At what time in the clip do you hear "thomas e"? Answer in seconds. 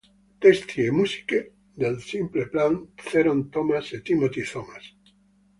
3.53-3.99